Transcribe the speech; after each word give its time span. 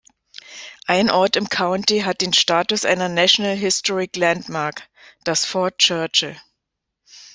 Ein 0.87 1.11
Ort 1.11 1.35
im 1.35 1.47
County 1.47 1.99
hat 1.99 2.21
den 2.21 2.33
Status 2.33 2.85
einer 2.85 3.07
National 3.07 3.55
Historic 3.55 4.15
Landmark, 4.15 4.89
das 5.25 5.45
Fort 5.45 5.77
Churchill. 5.77 6.35